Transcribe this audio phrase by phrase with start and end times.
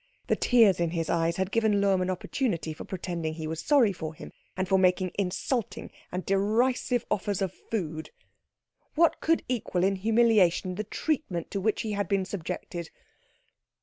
[0.25, 3.93] The tears in his eyes had given Lohm an opportunity for pretending he was sorry
[3.93, 8.09] for him, and for making insulting and derisive offers of food.
[8.95, 12.89] What could equal in humiliation the treatment to which he had been subjected?